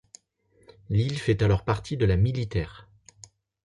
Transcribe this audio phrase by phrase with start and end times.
[0.89, 2.89] L'île fait alors partie de la militaire.